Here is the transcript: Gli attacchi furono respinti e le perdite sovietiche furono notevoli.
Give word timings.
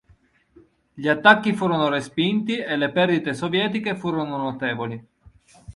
Gli 0.95 1.07
attacchi 1.07 1.53
furono 1.53 1.87
respinti 1.87 2.57
e 2.57 2.75
le 2.75 2.89
perdite 2.91 3.35
sovietiche 3.35 3.95
furono 3.95 4.35
notevoli. 4.35 5.05